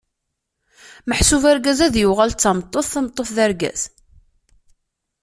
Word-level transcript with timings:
Meḥsub 1.07 1.43
argaz 1.51 1.79
ad 1.85 1.91
d-yuɣal 1.93 2.31
d 2.33 2.37
tameṭṭut, 2.39 2.87
tameṭṭut 2.93 3.29
d 3.35 3.37
argaz. 3.45 3.81